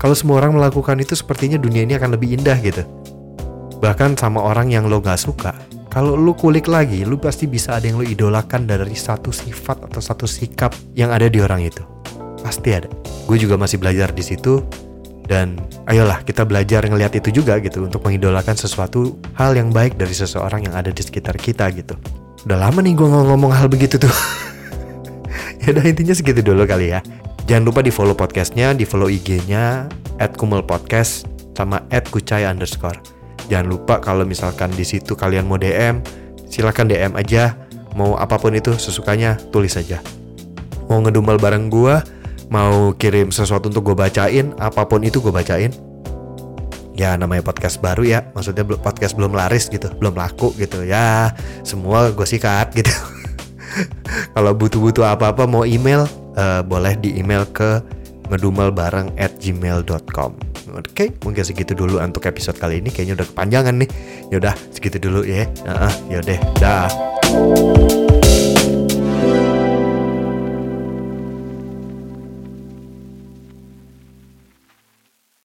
kalau 0.00 0.16
semua 0.16 0.40
orang 0.40 0.56
melakukan 0.56 0.96
itu 0.96 1.12
sepertinya 1.12 1.60
dunia 1.60 1.84
ini 1.84 1.96
akan 1.96 2.16
lebih 2.16 2.40
indah 2.40 2.56
gitu. 2.60 2.84
Bahkan 3.80 4.20
sama 4.20 4.44
orang 4.44 4.68
yang 4.68 4.88
lo 4.88 5.00
gak 5.00 5.20
suka 5.20 5.56
kalau 5.88 6.14
lo 6.14 6.36
kulik 6.36 6.68
lagi 6.68 7.04
lo 7.04 7.16
pasti 7.20 7.48
bisa 7.48 7.76
ada 7.76 7.88
yang 7.88 8.00
lo 8.00 8.06
idolakan 8.06 8.68
dari 8.68 8.96
satu 8.96 9.32
sifat 9.32 9.88
atau 9.88 10.00
satu 10.00 10.24
sikap 10.28 10.72
yang 10.96 11.12
ada 11.12 11.28
di 11.28 11.40
orang 11.40 11.64
itu. 11.64 11.84
Pasti 12.40 12.72
ada. 12.72 12.88
Gue 13.28 13.36
juga 13.36 13.60
masih 13.60 13.76
belajar 13.76 14.12
di 14.16 14.24
situ 14.24 14.64
dan 15.30 15.54
ayolah 15.86 16.26
kita 16.26 16.42
belajar 16.42 16.82
ngelihat 16.82 17.14
itu 17.14 17.30
juga 17.30 17.62
gitu 17.62 17.86
untuk 17.86 18.02
mengidolakan 18.02 18.58
sesuatu 18.58 19.14
hal 19.38 19.54
yang 19.54 19.70
baik 19.70 19.94
dari 19.94 20.10
seseorang 20.10 20.66
yang 20.66 20.74
ada 20.74 20.90
di 20.90 20.98
sekitar 20.98 21.38
kita 21.38 21.70
gitu. 21.70 21.94
Udah 22.42 22.58
lama 22.58 22.82
nih 22.82 22.98
gue 22.98 23.06
ngomong 23.06 23.54
hal 23.54 23.70
begitu 23.70 23.94
tuh. 24.02 24.10
Ya 25.60 25.76
udah 25.76 25.84
intinya 25.84 26.16
segitu 26.16 26.40
dulu 26.40 26.64
kali 26.64 26.88
ya. 26.88 27.04
Jangan 27.44 27.68
lupa 27.68 27.84
di 27.84 27.92
follow 27.92 28.16
podcastnya 28.16 28.72
di 28.72 28.88
follow 28.88 29.12
IG-nya 29.12 29.92
at 30.16 30.32
kumel 30.40 30.64
podcast 30.64 31.28
sama 31.52 31.84
at 31.92 32.08
kucai 32.08 32.48
underscore. 32.48 32.96
Jangan 33.52 33.68
lupa 33.68 34.00
kalau 34.00 34.24
misalkan 34.24 34.72
di 34.72 34.88
situ 34.88 35.12
kalian 35.12 35.44
mau 35.44 35.60
DM 35.60 36.00
silahkan 36.48 36.88
DM 36.88 37.12
aja. 37.12 37.60
Mau 37.92 38.16
apa 38.16 38.40
pun 38.40 38.56
itu 38.56 38.72
sesukanya 38.80 39.36
tulis 39.52 39.76
aja. 39.76 40.00
Mau 40.88 41.04
ngedumel 41.04 41.36
bareng 41.36 41.68
gue 41.68 42.00
mau 42.50 42.92
kirim 42.98 43.30
sesuatu 43.30 43.70
untuk 43.70 43.94
gue 43.94 43.96
bacain 43.96 44.52
apa 44.58 44.82
pun 44.84 45.00
itu 45.06 45.22
gue 45.22 45.30
bacain 45.30 45.70
ya 46.98 47.16
namanya 47.16 47.46
podcast 47.46 47.78
baru 47.80 48.02
ya 48.04 48.20
maksudnya 48.34 48.66
podcast 48.66 49.16
belum 49.16 49.32
laris 49.32 49.70
gitu 49.70 49.88
belum 49.96 50.18
laku 50.18 50.52
gitu 50.58 50.84
ya 50.84 51.32
semua 51.62 52.10
gue 52.10 52.26
sikat 52.26 52.74
gitu 52.76 52.90
kalau 54.34 54.52
butuh-butuh 54.52 55.06
apa-apa 55.06 55.46
mau 55.46 55.62
email 55.62 56.04
uh, 56.36 56.60
boleh 56.60 56.98
di 56.98 57.16
email 57.16 57.46
ke 57.54 57.80
ngedumelbareng 58.28 59.14
at 59.16 59.38
gmail.com 59.40 60.50
Oke, 60.70 60.86
okay, 60.94 61.08
mungkin 61.26 61.42
segitu 61.42 61.74
dulu 61.74 61.98
untuk 61.98 62.30
episode 62.30 62.54
kali 62.54 62.78
ini. 62.78 62.94
Kayaknya 62.94 63.18
udah 63.18 63.26
kepanjangan 63.34 63.74
nih. 63.74 63.90
Yaudah, 64.30 64.54
segitu 64.70 65.02
dulu 65.02 65.26
ya. 65.26 65.50
Uh, 65.66 65.90
yaudah, 66.06 66.38
dah. 66.62 66.86